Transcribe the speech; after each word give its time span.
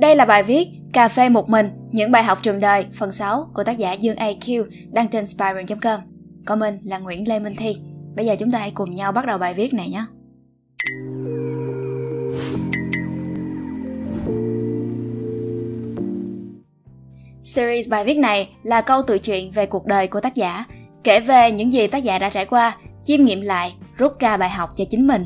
Đây 0.00 0.16
là 0.16 0.24
bài 0.24 0.42
viết 0.42 0.68
Cà 0.92 1.08
phê 1.08 1.28
một 1.28 1.48
mình, 1.48 1.70
những 1.92 2.10
bài 2.10 2.22
học 2.22 2.38
trường 2.42 2.60
đời, 2.60 2.86
phần 2.94 3.12
6 3.12 3.50
của 3.54 3.64
tác 3.64 3.78
giả 3.78 3.92
Dương 3.92 4.16
AQ 4.16 4.64
đăng 4.92 5.08
trên 5.08 5.26
Spiron.com. 5.26 6.00
Còn 6.46 6.58
mình 6.58 6.78
là 6.84 6.98
Nguyễn 6.98 7.28
Lê 7.28 7.38
Minh 7.38 7.56
Thi. 7.58 7.76
Bây 8.16 8.26
giờ 8.26 8.36
chúng 8.38 8.50
ta 8.50 8.58
hãy 8.58 8.70
cùng 8.70 8.90
nhau 8.90 9.12
bắt 9.12 9.26
đầu 9.26 9.38
bài 9.38 9.54
viết 9.54 9.74
này 9.74 9.88
nhé. 9.88 10.04
Series 17.42 17.88
bài 17.88 18.04
viết 18.04 18.18
này 18.18 18.48
là 18.62 18.80
câu 18.80 19.02
tự 19.06 19.18
truyện 19.18 19.50
về 19.50 19.66
cuộc 19.66 19.86
đời 19.86 20.06
của 20.06 20.20
tác 20.20 20.34
giả, 20.34 20.64
kể 21.04 21.20
về 21.20 21.52
những 21.52 21.72
gì 21.72 21.86
tác 21.86 21.98
giả 21.98 22.18
đã 22.18 22.30
trải 22.30 22.44
qua, 22.44 22.76
chiêm 23.04 23.24
nghiệm 23.24 23.40
lại, 23.40 23.74
rút 23.96 24.18
ra 24.18 24.36
bài 24.36 24.50
học 24.50 24.70
cho 24.76 24.84
chính 24.90 25.06
mình. 25.06 25.24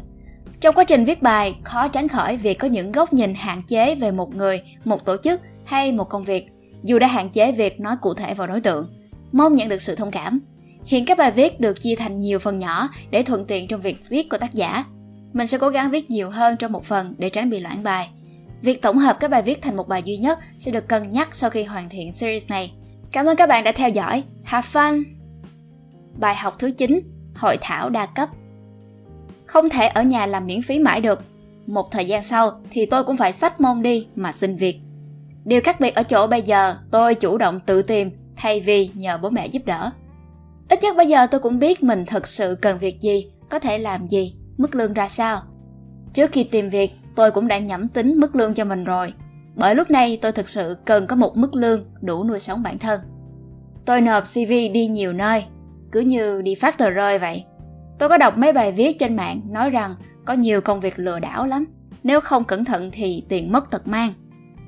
Trong 0.64 0.74
quá 0.74 0.84
trình 0.84 1.04
viết 1.04 1.22
bài, 1.22 1.56
khó 1.64 1.88
tránh 1.88 2.08
khỏi 2.08 2.36
việc 2.36 2.58
có 2.58 2.68
những 2.68 2.92
góc 2.92 3.12
nhìn 3.12 3.34
hạn 3.34 3.62
chế 3.66 3.94
về 3.94 4.10
một 4.10 4.34
người, 4.34 4.62
một 4.84 5.04
tổ 5.04 5.16
chức 5.16 5.40
hay 5.64 5.92
một 5.92 6.08
công 6.08 6.24
việc, 6.24 6.46
dù 6.82 6.98
đã 6.98 7.06
hạn 7.06 7.30
chế 7.30 7.52
việc 7.52 7.80
nói 7.80 7.96
cụ 8.00 8.14
thể 8.14 8.34
vào 8.34 8.46
đối 8.46 8.60
tượng. 8.60 8.88
Mong 9.32 9.54
nhận 9.54 9.68
được 9.68 9.82
sự 9.82 9.94
thông 9.94 10.10
cảm. 10.10 10.40
Hiện 10.84 11.04
các 11.04 11.18
bài 11.18 11.30
viết 11.30 11.60
được 11.60 11.80
chia 11.80 11.94
thành 11.94 12.20
nhiều 12.20 12.38
phần 12.38 12.58
nhỏ 12.58 12.88
để 13.10 13.22
thuận 13.22 13.44
tiện 13.44 13.68
trong 13.68 13.80
việc 13.80 14.08
viết 14.08 14.28
của 14.30 14.38
tác 14.38 14.54
giả. 14.54 14.84
Mình 15.32 15.46
sẽ 15.46 15.58
cố 15.58 15.68
gắng 15.68 15.90
viết 15.90 16.10
nhiều 16.10 16.30
hơn 16.30 16.56
trong 16.56 16.72
một 16.72 16.84
phần 16.84 17.14
để 17.18 17.28
tránh 17.28 17.50
bị 17.50 17.60
loãng 17.60 17.82
bài. 17.82 18.08
Việc 18.62 18.82
tổng 18.82 18.98
hợp 18.98 19.16
các 19.20 19.30
bài 19.30 19.42
viết 19.42 19.62
thành 19.62 19.76
một 19.76 19.88
bài 19.88 20.02
duy 20.04 20.16
nhất 20.16 20.38
sẽ 20.58 20.70
được 20.70 20.88
cân 20.88 21.10
nhắc 21.10 21.28
sau 21.34 21.50
khi 21.50 21.64
hoàn 21.64 21.88
thiện 21.88 22.12
series 22.12 22.48
này. 22.48 22.72
Cảm 23.12 23.26
ơn 23.26 23.36
các 23.36 23.48
bạn 23.48 23.64
đã 23.64 23.72
theo 23.72 23.88
dõi. 23.88 24.22
Have 24.44 24.68
fun! 24.72 25.04
Bài 26.18 26.34
học 26.34 26.56
thứ 26.58 26.70
9 26.70 27.00
Hội 27.34 27.56
thảo 27.60 27.90
đa 27.90 28.06
cấp 28.06 28.28
không 29.46 29.68
thể 29.68 29.86
ở 29.86 30.02
nhà 30.02 30.26
làm 30.26 30.46
miễn 30.46 30.62
phí 30.62 30.78
mãi 30.78 31.00
được. 31.00 31.20
Một 31.66 31.90
thời 31.90 32.04
gian 32.04 32.22
sau 32.22 32.50
thì 32.70 32.86
tôi 32.86 33.04
cũng 33.04 33.16
phải 33.16 33.32
sách 33.32 33.60
môn 33.60 33.82
đi 33.82 34.06
mà 34.16 34.32
xin 34.32 34.56
việc. 34.56 34.80
Điều 35.44 35.60
khác 35.64 35.80
biệt 35.80 35.94
ở 35.94 36.02
chỗ 36.02 36.26
bây 36.26 36.42
giờ 36.42 36.76
tôi 36.90 37.14
chủ 37.14 37.38
động 37.38 37.60
tự 37.66 37.82
tìm 37.82 38.10
thay 38.36 38.60
vì 38.60 38.90
nhờ 38.94 39.18
bố 39.22 39.30
mẹ 39.30 39.46
giúp 39.46 39.62
đỡ. 39.64 39.90
Ít 40.68 40.82
nhất 40.82 40.96
bây 40.96 41.06
giờ 41.06 41.26
tôi 41.26 41.40
cũng 41.40 41.58
biết 41.58 41.82
mình 41.82 42.04
thực 42.06 42.26
sự 42.26 42.58
cần 42.60 42.78
việc 42.78 43.00
gì, 43.00 43.30
có 43.48 43.58
thể 43.58 43.78
làm 43.78 44.08
gì, 44.08 44.34
mức 44.56 44.74
lương 44.74 44.92
ra 44.92 45.08
sao. 45.08 45.40
Trước 46.14 46.32
khi 46.32 46.44
tìm 46.44 46.68
việc, 46.68 46.90
tôi 47.16 47.30
cũng 47.30 47.48
đã 47.48 47.58
nhẩm 47.58 47.88
tính 47.88 48.20
mức 48.20 48.36
lương 48.36 48.54
cho 48.54 48.64
mình 48.64 48.84
rồi. 48.84 49.12
Bởi 49.54 49.74
lúc 49.74 49.90
này 49.90 50.18
tôi 50.22 50.32
thực 50.32 50.48
sự 50.48 50.76
cần 50.84 51.06
có 51.06 51.16
một 51.16 51.36
mức 51.36 51.54
lương 51.54 51.84
đủ 52.00 52.24
nuôi 52.24 52.40
sống 52.40 52.62
bản 52.62 52.78
thân. 52.78 53.00
Tôi 53.84 54.00
nộp 54.00 54.24
CV 54.24 54.48
đi 54.48 54.86
nhiều 54.86 55.12
nơi, 55.12 55.44
cứ 55.92 56.00
như 56.00 56.42
đi 56.42 56.54
phát 56.54 56.78
tờ 56.78 56.90
rơi 56.90 57.18
vậy. 57.18 57.44
Tôi 57.98 58.08
có 58.08 58.18
đọc 58.18 58.38
mấy 58.38 58.52
bài 58.52 58.72
viết 58.72 58.98
trên 58.98 59.16
mạng 59.16 59.40
nói 59.50 59.70
rằng 59.70 59.94
có 60.24 60.34
nhiều 60.34 60.60
công 60.60 60.80
việc 60.80 60.98
lừa 60.98 61.18
đảo 61.18 61.46
lắm. 61.46 61.64
Nếu 62.02 62.20
không 62.20 62.44
cẩn 62.44 62.64
thận 62.64 62.90
thì 62.92 63.24
tiền 63.28 63.52
mất 63.52 63.70
tật 63.70 63.88
mang. 63.88 64.12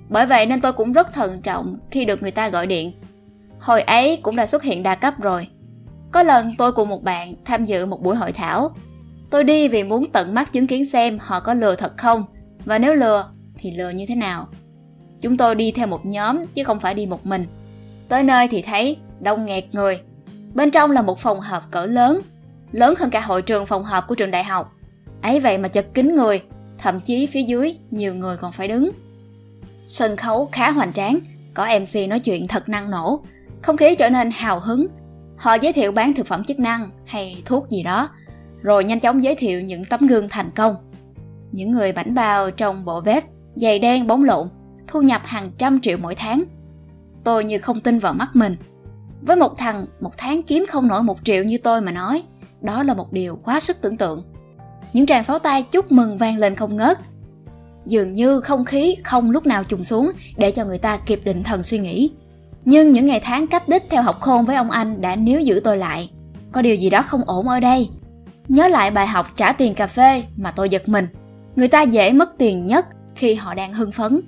Bởi 0.09 0.27
vậy 0.27 0.47
nên 0.47 0.61
tôi 0.61 0.73
cũng 0.73 0.93
rất 0.93 1.13
thận 1.13 1.43
trọng 1.43 1.79
khi 1.91 2.05
được 2.05 2.23
người 2.23 2.31
ta 2.31 2.49
gọi 2.49 2.67
điện. 2.67 2.93
Hồi 3.61 3.83
ấy 3.83 4.19
cũng 4.23 4.37
đã 4.37 4.47
xuất 4.47 4.63
hiện 4.63 4.83
đa 4.83 4.95
cấp 4.95 5.15
rồi. 5.21 5.49
Có 6.13 6.23
lần 6.23 6.55
tôi 6.59 6.73
cùng 6.73 6.89
một 6.89 7.03
bạn 7.03 7.35
tham 7.45 7.65
dự 7.65 7.87
một 7.87 8.03
buổi 8.03 8.17
hội 8.17 8.33
thảo. 8.33 8.71
Tôi 9.31 9.45
đi 9.45 9.69
vì 9.69 9.85
muốn 9.85 10.11
tận 10.13 10.35
mắt 10.35 10.53
chứng 10.53 10.67
kiến 10.67 10.85
xem 10.85 11.19
họ 11.21 11.41
có 11.41 11.55
lừa 11.55 11.75
thật 11.75 11.97
không 11.97 12.25
và 12.65 12.79
nếu 12.79 12.95
lừa 12.95 13.31
thì 13.59 13.71
lừa 13.71 13.91
như 13.91 14.05
thế 14.09 14.15
nào. 14.15 14.47
Chúng 15.21 15.37
tôi 15.37 15.55
đi 15.55 15.73
theo 15.73 15.87
một 15.87 16.07
nhóm 16.07 16.47
chứ 16.47 16.65
không 16.65 16.81
phải 16.81 16.95
đi 16.95 17.07
một 17.07 17.27
mình. 17.27 17.47
Tới 18.09 18.23
nơi 18.23 18.49
thì 18.49 18.63
thấy 18.63 18.97
đông 19.21 19.45
nghẹt 19.45 19.65
người. 19.73 20.01
Bên 20.55 20.71
trong 20.71 20.91
là 20.91 21.03
một 21.03 21.19
phòng 21.19 21.41
họp 21.41 21.71
cỡ 21.71 21.87
lớn, 21.87 22.21
lớn 22.77 22.95
hơn 22.99 23.11
cả 23.11 23.21
hội 23.21 23.43
trường 23.43 23.67
phòng 23.67 23.85
họp 23.85 24.07
của 24.09 24.15
trường 24.15 24.31
đại 24.31 24.45
học. 24.45 24.73
Ấy 25.23 25.41
vậy 25.41 25.59
mà 25.59 25.69
chật 25.69 25.87
kín 25.95 26.15
người, 26.15 26.43
thậm 26.79 27.01
chí 27.01 27.27
phía 27.27 27.43
dưới 27.43 27.79
nhiều 27.91 28.15
người 28.15 28.37
còn 28.37 28.53
phải 28.53 28.69
đứng. 28.69 28.91
Sân 29.87 30.17
khấu 30.17 30.49
khá 30.53 30.71
hoành 30.71 30.93
tráng, 30.93 31.19
có 31.55 31.69
MC 31.81 32.09
nói 32.09 32.21
chuyện 32.21 32.47
thật 32.49 32.69
năng 32.69 32.91
nổ, 32.91 33.21
không 33.63 33.77
khí 33.77 33.95
trở 33.95 34.11
nên 34.11 34.31
hào 34.31 34.61
hứng. 34.61 34.87
Họ 35.39 35.55
giới 35.55 35.73
thiệu 35.73 35.93
bán 35.93 36.15
thực 36.15 36.27
phẩm 36.27 36.45
chức 36.45 36.59
năng 36.59 36.91
hay 37.07 37.43
thuốc 37.45 37.69
gì 37.69 37.83
đó, 37.83 38.09
rồi 38.63 38.85
nhanh 38.85 39.01
chóng 39.01 39.23
giới 39.23 39.35
thiệu 39.35 39.61
những 39.61 39.85
tấm 39.85 40.07
gương 40.07 40.29
thành 40.29 40.51
công. 40.55 40.75
Những 41.53 41.71
người 41.71 41.93
bảnh 41.93 42.15
bao 42.15 42.51
trong 42.51 42.85
bộ 42.85 43.01
vest, 43.01 43.25
giày 43.55 43.79
đen 43.79 44.07
bóng 44.07 44.25
lộn, 44.25 44.49
thu 44.87 45.03
nhập 45.03 45.23
hàng 45.25 45.51
trăm 45.59 45.81
triệu 45.81 45.99
mỗi 45.99 46.15
tháng. 46.15 46.45
Tôi 47.25 47.45
như 47.45 47.59
không 47.59 47.81
tin 47.81 47.99
vào 47.99 48.15
mắt 48.15 48.37
mình. 48.37 48.57
Với 49.23 49.37
một 49.37 49.59
thằng 49.59 49.87
một 50.01 50.13
tháng 50.17 50.43
kiếm 50.43 50.65
không 50.69 50.89
nổi 50.89 51.03
một 51.03 51.19
triệu 51.25 51.45
như 51.45 51.59
tôi 51.59 51.81
mà 51.81 51.93
nói, 51.93 52.23
đó 52.61 52.83
là 52.83 52.95
một 52.95 53.13
điều 53.13 53.39
quá 53.45 53.61
sức 53.61 53.81
tưởng 53.81 53.97
tượng. 53.97 54.23
Những 54.93 55.07
tràng 55.07 55.25
pháo 55.25 55.39
tay 55.39 55.63
chúc 55.63 55.93
mừng 55.93 56.19
vang 56.19 56.39
lên 56.39 56.55
không 56.55 56.77
ngớt, 56.77 56.99
dường 57.87 58.13
như 58.13 58.41
không 58.41 58.65
khí 58.65 58.97
không 59.05 59.31
lúc 59.31 59.47
nào 59.47 59.65
trùng 59.65 59.85
xuống 59.85 60.11
để 60.37 60.51
cho 60.51 60.65
người 60.65 60.79
ta 60.79 60.97
kịp 60.97 61.21
định 61.25 61.43
thần 61.43 61.63
suy 61.63 61.79
nghĩ. 61.79 62.11
Nhưng 62.65 62.93
những 62.93 63.07
ngày 63.07 63.21
tháng 63.21 63.47
cách 63.47 63.69
đích 63.69 63.85
theo 63.91 64.03
học 64.03 64.21
khôn 64.21 64.45
với 64.45 64.57
ông 64.57 64.71
anh 64.71 65.01
đã 65.01 65.17
níu 65.17 65.41
giữ 65.41 65.61
tôi 65.65 65.77
lại. 65.77 66.11
Có 66.53 66.63
điều 66.63 66.75
gì 66.75 66.91
đó 66.91 67.03
không 67.03 67.23
ổn 67.27 67.49
ở 67.49 67.61
đây. 67.61 67.89
Nhớ 68.49 68.69
lại 68.69 68.91
bài 68.91 69.07
học 69.07 69.27
trả 69.37 69.53
tiền 69.53 69.75
cà 69.75 69.87
phê 69.87 70.23
mà 70.37 70.51
tôi 70.51 70.69
giật 70.69 70.89
mình. 70.89 71.07
Người 71.57 71.69
ta 71.69 71.83
dễ 71.83 72.13
mất 72.13 72.39
tiền 72.39 72.65
nhất 72.65 72.87
khi 73.15 73.35
họ 73.35 73.55
đang 73.55 73.73
hưng 73.73 73.93
phấn. 73.93 74.21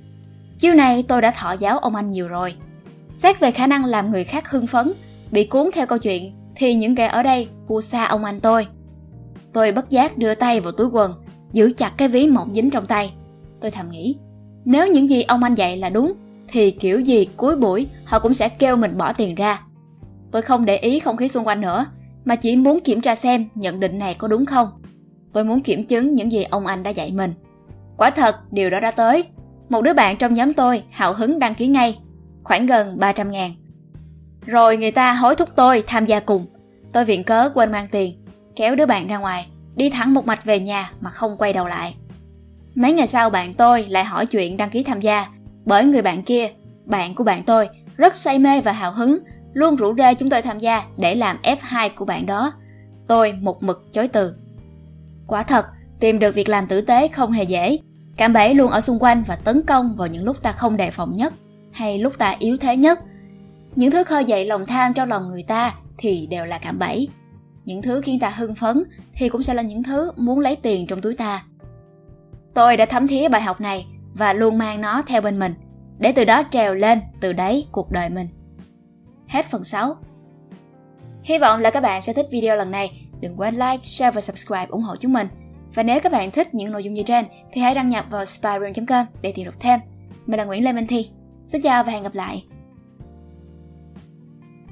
Chiêu 0.58 0.74
này 0.74 1.02
tôi 1.02 1.22
đã 1.22 1.30
thọ 1.30 1.52
giáo 1.52 1.78
ông 1.78 1.94
anh 1.94 2.10
nhiều 2.10 2.28
rồi. 2.28 2.54
Xét 3.14 3.40
về 3.40 3.50
khả 3.50 3.66
năng 3.66 3.84
làm 3.84 4.10
người 4.10 4.24
khác 4.24 4.50
hưng 4.50 4.66
phấn, 4.66 4.92
bị 5.30 5.44
cuốn 5.44 5.70
theo 5.74 5.86
câu 5.86 5.98
chuyện, 5.98 6.32
thì 6.58 6.74
những 6.74 6.94
kẻ 6.94 7.06
ở 7.06 7.22
đây 7.22 7.48
thua 7.68 7.80
xa 7.80 8.04
ông 8.04 8.24
anh 8.24 8.40
tôi. 8.40 8.66
Tôi 9.52 9.72
bất 9.72 9.90
giác 9.90 10.18
đưa 10.18 10.34
tay 10.34 10.60
vào 10.60 10.72
túi 10.72 10.86
quần, 10.86 11.14
giữ 11.52 11.72
chặt 11.76 11.92
cái 11.96 12.08
ví 12.08 12.26
mỏng 12.26 12.54
dính 12.54 12.70
trong 12.70 12.86
tay. 12.86 13.12
Tôi 13.60 13.70
thầm 13.70 13.90
nghĩ, 13.90 14.16
nếu 14.64 14.86
những 14.86 15.10
gì 15.10 15.22
ông 15.22 15.42
anh 15.42 15.54
dạy 15.54 15.76
là 15.76 15.90
đúng, 15.90 16.12
thì 16.48 16.70
kiểu 16.70 17.00
gì 17.00 17.26
cuối 17.36 17.56
buổi 17.56 17.86
họ 18.04 18.18
cũng 18.18 18.34
sẽ 18.34 18.48
kêu 18.48 18.76
mình 18.76 18.98
bỏ 18.98 19.12
tiền 19.12 19.34
ra. 19.34 19.62
Tôi 20.32 20.42
không 20.42 20.64
để 20.64 20.76
ý 20.76 20.98
không 20.98 21.16
khí 21.16 21.28
xung 21.28 21.46
quanh 21.46 21.60
nữa, 21.60 21.86
mà 22.24 22.36
chỉ 22.36 22.56
muốn 22.56 22.80
kiểm 22.80 23.00
tra 23.00 23.14
xem 23.14 23.48
nhận 23.54 23.80
định 23.80 23.98
này 23.98 24.14
có 24.14 24.28
đúng 24.28 24.46
không. 24.46 24.68
Tôi 25.32 25.44
muốn 25.44 25.60
kiểm 25.60 25.84
chứng 25.84 26.14
những 26.14 26.32
gì 26.32 26.42
ông 26.42 26.66
anh 26.66 26.82
đã 26.82 26.90
dạy 26.90 27.12
mình. 27.12 27.34
Quả 27.96 28.10
thật, 28.10 28.36
điều 28.52 28.70
đó 28.70 28.80
đã 28.80 28.90
tới. 28.90 29.24
Một 29.68 29.82
đứa 29.82 29.94
bạn 29.94 30.16
trong 30.16 30.34
nhóm 30.34 30.54
tôi 30.54 30.82
hào 30.90 31.12
hứng 31.12 31.38
đăng 31.38 31.54
ký 31.54 31.66
ngay, 31.66 31.98
khoảng 32.44 32.66
gần 32.66 32.98
300 32.98 33.30
ngàn. 33.30 33.50
Rồi 34.48 34.76
người 34.76 34.90
ta 34.90 35.12
hối 35.12 35.36
thúc 35.36 35.48
tôi 35.56 35.82
tham 35.86 36.06
gia 36.06 36.20
cùng. 36.20 36.46
Tôi 36.92 37.04
viện 37.04 37.24
cớ 37.24 37.50
quên 37.54 37.72
mang 37.72 37.88
tiền, 37.88 38.24
kéo 38.56 38.74
đứa 38.74 38.86
bạn 38.86 39.08
ra 39.08 39.18
ngoài, 39.18 39.46
đi 39.76 39.90
thẳng 39.90 40.14
một 40.14 40.26
mạch 40.26 40.44
về 40.44 40.60
nhà 40.60 40.90
mà 41.00 41.10
không 41.10 41.36
quay 41.38 41.52
đầu 41.52 41.68
lại. 41.68 41.94
Mấy 42.74 42.92
ngày 42.92 43.06
sau 43.06 43.30
bạn 43.30 43.52
tôi 43.52 43.86
lại 43.88 44.04
hỏi 44.04 44.26
chuyện 44.26 44.56
đăng 44.56 44.70
ký 44.70 44.82
tham 44.82 45.00
gia, 45.00 45.26
bởi 45.64 45.84
người 45.84 46.02
bạn 46.02 46.22
kia, 46.22 46.48
bạn 46.84 47.14
của 47.14 47.24
bạn 47.24 47.44
tôi, 47.44 47.68
rất 47.96 48.16
say 48.16 48.38
mê 48.38 48.60
và 48.60 48.72
hào 48.72 48.92
hứng, 48.92 49.18
luôn 49.52 49.76
rủ 49.76 49.94
rê 49.98 50.14
chúng 50.14 50.30
tôi 50.30 50.42
tham 50.42 50.58
gia 50.58 50.82
để 50.96 51.14
làm 51.14 51.38
F2 51.42 51.90
của 51.96 52.04
bạn 52.04 52.26
đó. 52.26 52.52
Tôi 53.08 53.32
một 53.32 53.62
mực 53.62 53.92
chối 53.92 54.08
từ. 54.08 54.34
Quả 55.26 55.42
thật, 55.42 55.66
tìm 56.00 56.18
được 56.18 56.34
việc 56.34 56.48
làm 56.48 56.66
tử 56.66 56.80
tế 56.80 57.08
không 57.08 57.32
hề 57.32 57.42
dễ. 57.42 57.78
Cạm 58.16 58.32
bẫy 58.32 58.54
luôn 58.54 58.70
ở 58.70 58.80
xung 58.80 58.98
quanh 59.02 59.24
và 59.26 59.36
tấn 59.36 59.62
công 59.66 59.96
vào 59.96 60.08
những 60.08 60.24
lúc 60.24 60.42
ta 60.42 60.52
không 60.52 60.76
đề 60.76 60.90
phòng 60.90 61.12
nhất, 61.16 61.34
hay 61.72 61.98
lúc 61.98 62.18
ta 62.18 62.36
yếu 62.38 62.56
thế 62.56 62.76
nhất. 62.76 63.00
Những 63.76 63.90
thứ 63.90 64.04
khơi 64.04 64.24
dậy 64.24 64.44
lòng 64.44 64.66
tham 64.66 64.94
trong 64.94 65.08
lòng 65.08 65.28
người 65.28 65.42
ta 65.42 65.74
thì 65.98 66.26
đều 66.26 66.44
là 66.44 66.58
cạm 66.58 66.78
bẫy. 66.78 67.08
Những 67.64 67.82
thứ 67.82 68.00
khiến 68.00 68.20
ta 68.20 68.28
hưng 68.28 68.54
phấn 68.54 68.82
thì 69.14 69.28
cũng 69.28 69.42
sẽ 69.42 69.54
là 69.54 69.62
những 69.62 69.82
thứ 69.82 70.12
muốn 70.16 70.38
lấy 70.38 70.56
tiền 70.56 70.86
trong 70.86 71.00
túi 71.00 71.14
ta. 71.14 71.44
Tôi 72.54 72.76
đã 72.76 72.86
thấm 72.86 73.06
thía 73.06 73.28
bài 73.28 73.40
học 73.40 73.60
này 73.60 73.86
và 74.14 74.32
luôn 74.32 74.58
mang 74.58 74.80
nó 74.80 75.02
theo 75.06 75.20
bên 75.20 75.38
mình, 75.38 75.54
để 75.98 76.12
từ 76.12 76.24
đó 76.24 76.42
trèo 76.50 76.74
lên 76.74 77.00
từ 77.20 77.32
đáy 77.32 77.64
cuộc 77.72 77.90
đời 77.90 78.08
mình. 78.08 78.28
Hết 79.28 79.46
phần 79.46 79.64
6 79.64 79.96
Hy 81.22 81.38
vọng 81.38 81.60
là 81.60 81.70
các 81.70 81.82
bạn 81.82 82.02
sẽ 82.02 82.12
thích 82.12 82.26
video 82.30 82.56
lần 82.56 82.70
này. 82.70 83.08
Đừng 83.20 83.40
quên 83.40 83.54
like, 83.54 83.78
share 83.82 84.10
và 84.10 84.20
subscribe 84.20 84.66
ủng 84.68 84.82
hộ 84.82 84.96
chúng 84.96 85.12
mình. 85.12 85.28
Và 85.74 85.82
nếu 85.82 86.00
các 86.00 86.12
bạn 86.12 86.30
thích 86.30 86.54
những 86.54 86.72
nội 86.72 86.84
dung 86.84 86.94
như 86.94 87.02
trên 87.02 87.24
thì 87.52 87.60
hãy 87.60 87.74
đăng 87.74 87.88
nhập 87.88 88.04
vào 88.10 88.26
spyroom.com 88.26 89.06
để 89.22 89.32
tìm 89.32 89.44
đọc 89.44 89.54
thêm. 89.60 89.80
Mình 90.26 90.38
là 90.38 90.44
Nguyễn 90.44 90.64
Lê 90.64 90.72
Minh 90.72 90.86
Thi. 90.86 91.10
Xin 91.46 91.62
chào 91.62 91.84
và 91.84 91.92
hẹn 91.92 92.02
gặp 92.02 92.14
lại. 92.14 92.44